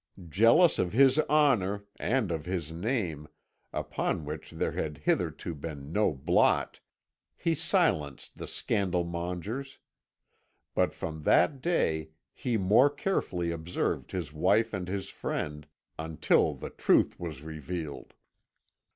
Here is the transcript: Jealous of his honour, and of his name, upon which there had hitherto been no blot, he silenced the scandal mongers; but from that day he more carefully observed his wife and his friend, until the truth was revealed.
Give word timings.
Jealous 0.29 0.79
of 0.79 0.93
his 0.93 1.19
honour, 1.29 1.85
and 1.99 2.31
of 2.31 2.47
his 2.47 2.71
name, 2.71 3.27
upon 3.71 4.25
which 4.25 4.49
there 4.49 4.71
had 4.71 4.97
hitherto 4.97 5.53
been 5.53 5.91
no 5.93 6.11
blot, 6.11 6.79
he 7.37 7.53
silenced 7.53 8.35
the 8.39 8.47
scandal 8.47 9.03
mongers; 9.03 9.77
but 10.73 10.91
from 10.91 11.21
that 11.21 11.61
day 11.61 12.09
he 12.33 12.57
more 12.57 12.89
carefully 12.89 13.51
observed 13.51 14.11
his 14.11 14.33
wife 14.33 14.73
and 14.73 14.87
his 14.87 15.09
friend, 15.09 15.67
until 15.99 16.55
the 16.55 16.71
truth 16.71 17.19
was 17.19 17.43
revealed. 17.43 18.15